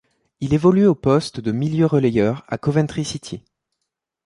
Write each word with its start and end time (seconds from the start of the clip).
Il 0.39 0.55
évolue 0.55 0.87
au 0.87 0.95
poste 0.95 1.39
de 1.41 1.51
milieu 1.51 1.85
relayeur 1.85 2.43
à 2.47 2.57
Coventry 2.57 3.05
City. 3.05 3.43